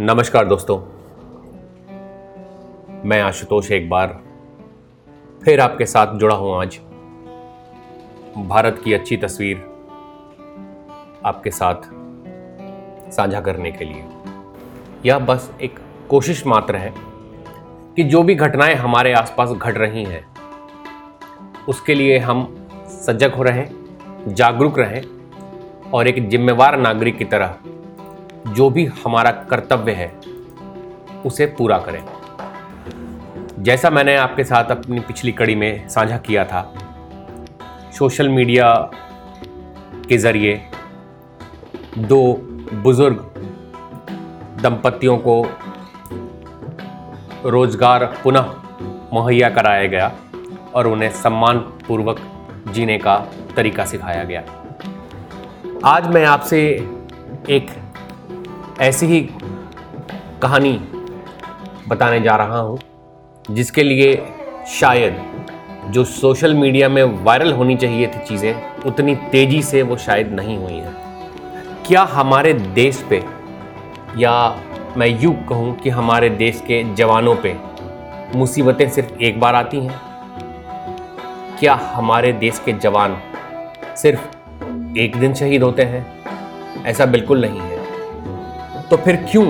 [0.00, 0.78] नमस्कार दोस्तों।
[3.04, 4.22] मैं आशुतोष एक बार
[5.44, 6.78] फिर आपके साथ जुड़ा हूँ आज।
[8.46, 9.56] भारत की अच्छी तस्वीर
[11.24, 11.74] आपके साथ
[13.12, 14.04] साझा करने के लिए।
[15.06, 15.78] यह बस एक
[16.10, 16.92] कोशिश मात्र है
[17.96, 20.24] कि जो भी घटनाएँ हमारे आसपास घट रही हैं,
[21.68, 23.68] उसके लिए हम सजग हो रहें,
[24.28, 25.02] जागरूक रहें
[25.90, 27.56] और एक जिम्मेवार नागरिक की तरह
[28.46, 30.12] जो भी हमारा कर्तव्य है,
[31.26, 32.02] उसे पूरा करें।
[33.58, 36.62] जैसा मैंने आपके साथ अपनी पिछली कड़ी में साझा किया था,
[37.98, 38.74] सोशल मीडिया
[40.08, 40.60] के ज़रिए
[41.98, 42.22] दो
[42.74, 43.16] बुज़ुर्ग
[44.62, 45.42] दंपतियों को
[47.46, 48.52] रोज़गार पुनः
[49.12, 50.12] मुहैया कराया गया
[50.74, 52.20] और उन्हें सम्मान पूर्वक
[52.72, 53.16] जीने का
[53.56, 54.42] तरीका सिखाया गया।
[55.84, 56.60] आज मैं आपसे
[57.50, 57.70] एक
[58.82, 59.20] ऐसी ही
[60.42, 60.72] कहानी
[61.88, 62.78] बताने जा रहा हूँ,
[63.50, 64.14] जिसके लिए
[64.70, 70.32] शायद जो सोशल मीडिया में वायरल होनी चाहिए थी चीज़ें, उतनी तेज़ी से वो शायद
[70.32, 70.94] नहीं हुई हैं।
[71.86, 73.22] क्या हमारे देश पे,
[74.18, 74.34] या
[74.96, 77.56] मैं यूँ कहूँ कि हमारे देश के जवानों पे
[78.36, 80.00] मुसीबतें सिर्फ़ एक बार आती हैं?
[81.60, 83.16] क्या हमारे देश के जवान
[83.96, 86.06] सिर्फ़ एक दिन शहीद होते हैं?
[86.86, 87.80] ऐसा बिल्कुल नहीं है।
[88.92, 89.44] तो फिर क्यों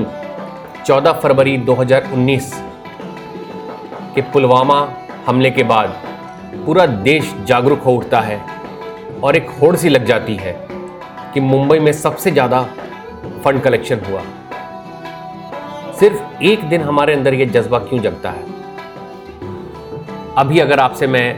[0.84, 2.44] 14 फरवरी 2019
[4.14, 4.76] के पुलवामा
[5.26, 5.96] हमले के बाद
[6.66, 8.38] पूरा देश जागरूक हो उठता है
[9.24, 10.52] और एक होड़ सी लग जाती है
[11.34, 12.62] कि मुंबई में सबसे ज़्यादा
[13.44, 14.22] फंड कलेक्शन हुआ।
[16.00, 18.46] सिर्फ़ एक दिन हमारे अंदर ये जज्बा क्यों जगता है?
[20.38, 21.36] अभी अगर आपसे मैं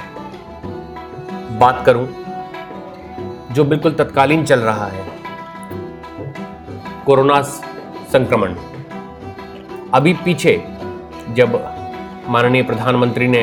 [1.59, 2.09] बात करूँ,
[3.53, 5.07] जो बिल्कुल तत्कालीन चल रहा है,
[7.07, 7.43] कोरोना
[8.15, 8.55] संक्रमण।
[9.95, 10.53] अभी पीछे
[11.37, 11.55] जब
[12.29, 13.43] माननीय प्रधानमंत्री ने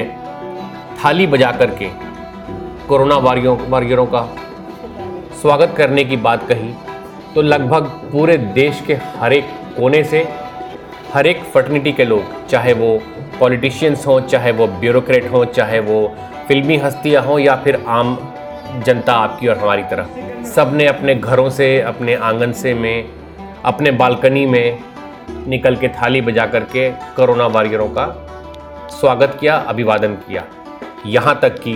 [0.96, 1.90] थाली बजा करके
[2.88, 4.22] कोरोना वारियों, वॉरियरों का
[5.42, 6.74] स्वागत करने की बात कही
[7.36, 10.28] तो लगभग पूरे देश के हर एक कोने से
[11.14, 12.98] हर एक फर्टनिटी के लोग, चाहे वो
[13.40, 16.16] पॉलिटिशियंस हों, चाहे वो ब्यूरोक्रेट हों, चाहे वो
[16.48, 18.18] फिल्मी हस्तियाँ हों या फिर आम
[18.86, 23.21] जनता आपकी और हमारी तरह सबने अपने घरों से, अपने आँगन से में
[23.66, 24.80] अपने बालकनी में
[25.48, 28.06] निकल के थाली बजा करके कोरोना वॉरियरों का
[28.92, 30.46] स्वागत किया, अभिवादन किया।
[31.06, 31.74] यहाँ तक कि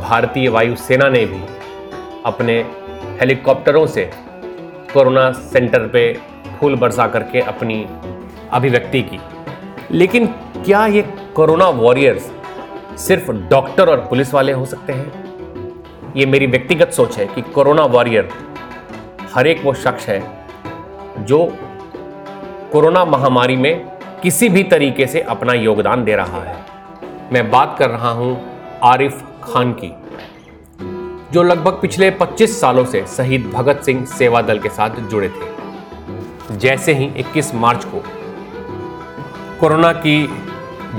[0.00, 1.42] भारतीय वायुसेना ने भी
[2.26, 2.58] अपने
[3.20, 4.10] हेलीकॉप्टरों से
[4.94, 6.20] कोरोना सेंटर पे
[6.60, 7.86] फूल बरसा करके अपनी
[8.52, 9.20] अभिव्यक्ति की।
[9.90, 10.26] लेकिन
[10.56, 11.02] क्या ये
[11.34, 12.30] कोरोना वॉरियर्स
[12.98, 16.12] सिर्फ़ डॉक्टर और पुलिस वाले हो सकते हैं?
[16.16, 18.28] ये मेरी व्यक्तिगत सोच है कि कोरोना वॉरियर
[19.34, 20.35] हर एक वो शख्स है
[21.18, 21.46] जो
[22.72, 23.86] कोरोना महामारी में
[24.22, 26.56] किसी भी तरीके से अपना योगदान दे रहा है।
[27.32, 28.36] मैं बात कर रहा हूँ
[28.84, 29.92] आरिफ खान की,
[31.32, 36.56] जो लगभग पिछले 25 सालों से शहीद भगत सिंह सेवा दल के साथ जुड़े थे।
[36.58, 38.02] जैसे ही 21 मार्च को
[39.60, 40.28] कोरोना की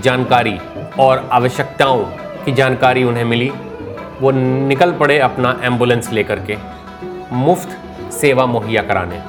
[0.02, 0.58] जानकारी
[1.00, 2.04] और आवश्यकताओं
[2.46, 3.52] की जानकारी उन्हें मिली,
[4.22, 6.58] वो निकल पड़े अपना एंबुलेंस लेकर के
[7.36, 9.22] मुफ़्त सेवा मुहैया कराने।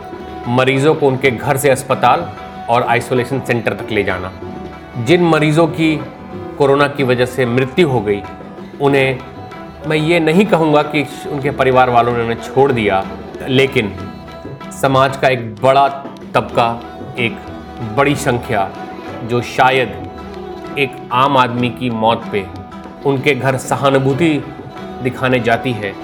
[0.49, 2.21] मरीजों को उनके घर से अस्पताल
[2.71, 4.33] और आइसोलेशन सेंटर तक ले जाना।
[5.05, 5.95] जिन मरीजों की
[6.59, 8.23] कोरोना की वजह से मृत्यु हो गई,
[8.81, 9.19] उन्हें
[9.87, 13.05] मैं ये नहीं कहूँगा कि उनके परिवार वालों ने उन्हें छोड़ दिया,
[13.49, 13.93] लेकिन
[14.73, 15.87] समाज का एक बड़ा
[16.35, 16.69] तबका,
[17.19, 17.37] एक
[17.97, 18.69] बड़ी संख्या
[19.25, 22.45] जो शायद एक आम आदमी की मौत पे
[23.07, 24.31] उनके घर सहानुभूति
[25.03, 25.95] दिखाने जाती है,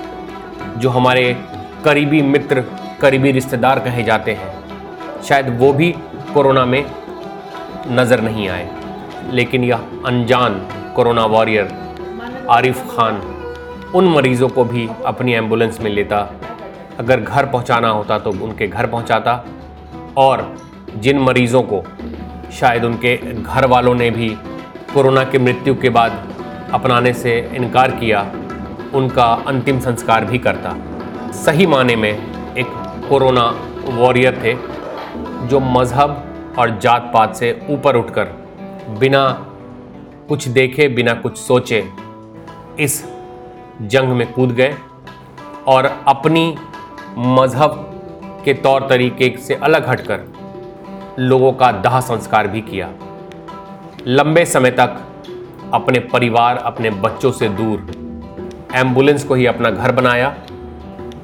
[0.78, 1.37] जो हमारे
[1.84, 2.65] करीबी मित्र
[3.00, 4.53] करीबी रिश्तेदार कहे जाते हैं।
[5.22, 5.94] शायद वो भी
[6.34, 6.84] कोरोना में
[7.88, 8.69] नज़र नहीं आए।
[9.31, 10.55] लेकिन यह अनजान
[10.97, 11.72] कोरोना वॉरियर
[12.50, 13.21] आरिफ खान
[13.94, 16.19] उन मरीज़ों को भी अपनी एंबुलेंस में लेता।
[16.99, 19.44] अगर घर पहुंचाना होता तो उनके घर पहुंचाता।
[20.16, 20.56] और
[20.97, 21.83] जिन मरीज़ों को
[22.53, 24.28] शायद उनके घर वालों ने भी
[24.95, 26.13] कोरोना की मृत्यु के बाद
[26.72, 28.21] अपनाने से इनकार किया,
[28.95, 30.77] उनका अंतिम संस्कार भी करता।
[31.33, 32.34] सही माने में
[33.09, 33.45] कोरोना
[33.91, 34.54] वॉरियर थे,
[35.48, 38.24] जो मज़हब और जात पात से ऊपर उठकर
[38.98, 39.28] बिना
[40.28, 41.84] कुछ देखे, बिना कुछ सोचे,
[42.80, 43.04] इस
[43.83, 44.74] जंग में कूद गए
[45.66, 46.56] और अपनी
[47.18, 47.91] मज़हब
[48.45, 50.24] के तौर तरीके से अलग हटकर
[51.18, 52.91] लोगों का दाह संस्कार भी किया।
[54.07, 54.97] लंबे समय तक
[55.74, 57.86] अपने परिवार, अपने बच्चों से दूर,
[58.74, 60.34] एंबुलेंस को ही अपना घर बनाया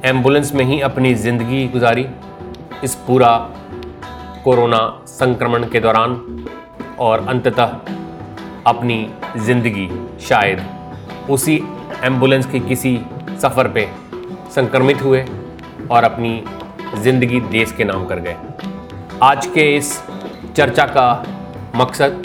[0.05, 2.05] एंबुलेंस में ही अपनी ज़िंदगी गुजारी
[2.83, 3.27] इस पूरा
[4.43, 4.77] कोरोना
[5.07, 6.13] संक्रमण के दौरान
[6.99, 7.75] और अंततः
[8.67, 8.97] अपनी
[9.37, 9.87] ज़िंदगी
[10.27, 10.61] शायद
[11.29, 11.55] उसी
[12.03, 12.95] एंबुलेंस के किसी
[13.41, 13.87] सफ़र पे
[14.55, 15.23] संक्रमित हुए
[15.91, 16.43] और अपनी
[16.97, 18.35] ज़िंदगी देश के नाम कर गए।
[19.23, 19.93] आज के इस
[20.55, 21.07] चर्चा का
[21.75, 22.23] मकसद,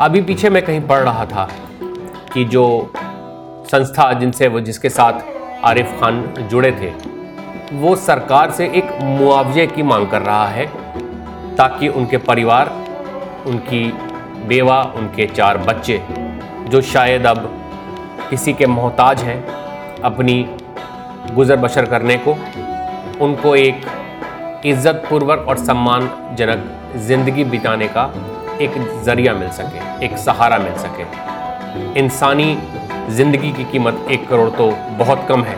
[0.00, 1.48] अभी पीछे मैं कहीं पढ़ रहा था
[2.32, 2.92] कि जो
[3.72, 6.92] संस्था जिनसे वो जिसके साथ आरिफ खान जुड़े थे।
[7.76, 10.66] वो सरकार से एक मुआवजे की मांग कर रहा है
[11.56, 12.70] ताकि उनके परिवार,
[13.46, 13.84] उनकी
[14.48, 16.00] बेवा, उनके चार बच्चे,
[16.68, 17.50] जो शायद अब
[18.30, 19.44] किसी के मोहताज हैं,
[20.02, 20.44] अपनी
[21.34, 22.36] गुज़र बसर करने को,
[23.20, 23.86] उनको एक
[24.66, 28.04] इज़्ज़तपूर्वक और सम्मानजनक ज़िंदगी बिताने का
[28.60, 28.72] एक
[29.04, 32.52] ज़रिया मिल सके, एक सहारा मिल सके। इंसानी
[33.10, 35.56] ज़िंदगी की कीमत एक करोड़ तो बहुत कम है,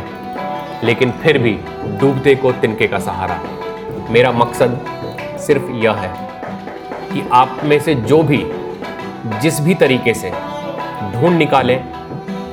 [0.85, 1.53] लेकिन फिर भी
[2.01, 3.41] डूबते को तिनके का सहारा।
[4.11, 4.79] मेरा मकसद
[5.41, 6.11] सिर्फ़ यह है
[7.13, 8.45] कि आप में से जो भी,
[9.43, 10.31] जिस भी तरीके से
[11.13, 11.79] ढूंढ निकालें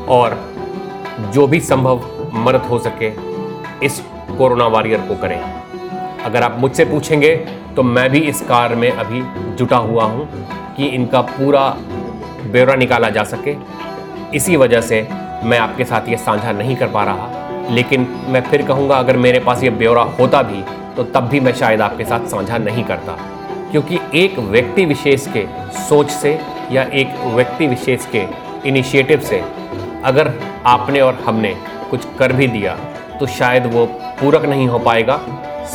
[0.09, 0.37] और
[1.33, 2.03] जो भी संभव
[2.37, 3.11] मदद हो सके,
[3.85, 4.01] इस
[4.37, 5.39] कोरोना वॉरियर को करें।
[6.19, 7.35] अगर आप मुझसे पूछेंगे
[7.75, 9.21] तो मैं भी इस कार में अभी
[9.55, 10.27] जुटा हुआ हूँ
[10.77, 11.69] कि इनका पूरा
[12.43, 13.53] ब्यौरा निकाला जा सके।
[14.33, 15.07] इसी वजह से
[15.43, 19.39] मैं आपके साथ ये साझा नहीं कर पा रहा। लेकिन मैं फिर कहूँगा, अगर मेरे
[19.39, 20.63] पास ये ब्यौरा होता भी
[20.95, 23.17] तो तब भी मैं शायद आपके साथ साझा नहीं करता।
[23.71, 25.45] क्योंकि एक व्यक्ति विशेष के
[25.79, 26.39] सोच से
[26.71, 28.25] या एक व्यक्ति विशेष के
[28.69, 29.41] इनिशिएटिव से
[30.05, 30.33] अगर
[30.65, 31.55] आपने और हमने
[31.89, 32.75] कुछ कर भी दिया
[33.19, 33.85] तो शायद वो
[34.19, 35.19] पूरक नहीं हो पाएगा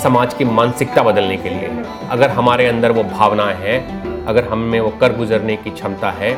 [0.02, 4.80] समाज की मानसिकता बदलने के लिए। अगर हमारे अंदर वो भावनाएँ हैं, अगर हम में
[4.80, 6.34] वो कर गुजरने की क्षमता है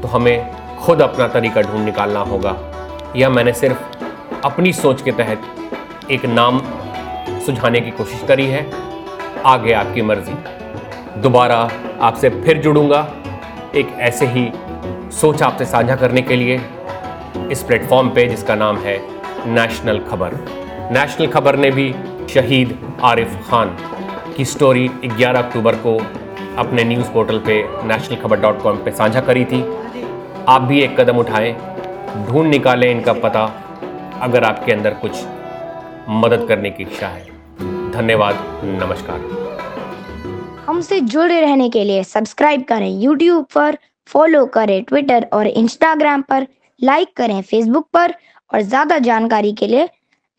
[0.00, 2.56] तो हमें खुद अपना तरीका ढूंढ निकालना होगा।
[3.16, 3.78] या मैंने सिर्फ़
[4.44, 5.42] अपनी सोच के तहत
[6.10, 6.60] एक नाम
[7.46, 8.66] सुझाने की कोशिश करी है।
[9.46, 10.34] आगे आपकी मर्ज़ी।
[11.20, 11.70] दोबारा
[12.00, 13.00] आपसे फिर जुड़ूँगा
[13.74, 14.50] एक ऐसे ही
[15.12, 16.60] सोच आपसे साझा करने के लिए
[17.50, 18.98] इस प्लेटफॉर्म पे जिसका नाम है
[19.46, 20.34] नेशनल खबर।
[20.92, 21.94] नेशनल खबर ने भी
[22.30, 23.76] शहीद आरिफ खान
[24.36, 25.96] की स्टोरी 11 अक्टूबर को
[26.58, 29.62] अपने न्यूज़ पोर्टल पे नेशनल खबर डॉट कॉम पर साझा करी थी।
[30.48, 31.52] आप भी एक कदम उठाएँ,
[32.26, 33.44] ढूंढ निकालें इनका पता,
[34.22, 35.22] अगर आपके अंदर कुछ
[36.14, 38.34] मदद करने की इच्छा है। धन्यवाद,
[38.82, 39.20] नमस्कार।
[40.66, 43.78] हमसे जुड़े रहने के लिए सब्सक्राइब करें यूट्यूब पर
[44.08, 46.46] फॉलो करें ट्विटर और इंस्टाग्राम पर
[46.80, 48.14] लाइक करें फेसबुक पर
[48.50, 49.88] और ज़्यादा जानकारी के लिए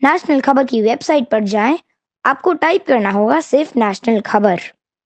[0.01, 1.77] नेशनल खबर की वेबसाइट पर जाएँ।
[2.25, 4.59] आपको टाइप करना होगा सिर्फ़ नेशनल खबर